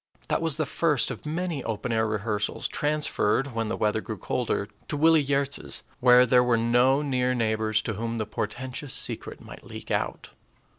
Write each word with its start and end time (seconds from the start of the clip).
That 0.29 0.41
was 0.41 0.57
the 0.57 0.65
first 0.65 1.11
of 1.11 1.27
many 1.27 1.63
open 1.63 1.91
air 1.91 2.07
rehearsals, 2.07 2.67
transferred, 2.67 3.53
when 3.53 3.67
the 3.67 3.77
weather 3.77 4.01
grew 4.01 4.17
colder, 4.17 4.67
to 4.87 4.97
Willie 4.97 5.23
Giertz's, 5.23 5.83
where 5.99 6.25
there 6.25 6.43
were 6.43 6.57
no 6.57 7.03
near 7.03 7.35
neighbors 7.35 7.83
to 7.83 7.93
whom 7.93 8.17
the 8.17 8.25
portentous 8.25 8.95
secret 8.95 9.39
might 9.41 9.63
leak 9.63 9.91
out. 9.91 10.31